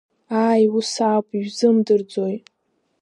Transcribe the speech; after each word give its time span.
Ааи, 0.43 0.63
ус 0.77 0.91
ауп, 1.09 1.27
Ишәзымдырӡои. 1.37 2.35